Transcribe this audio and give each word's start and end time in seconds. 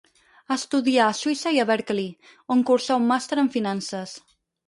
Estudià 0.53 1.03
a 1.09 1.17
Suïssa 1.17 1.51
i 1.57 1.59
a 1.63 1.65
Berkeley, 1.71 2.09
on 2.57 2.65
cursà 2.71 2.99
un 3.03 3.07
màster 3.13 3.41
en 3.45 3.51
finances. 3.59 4.19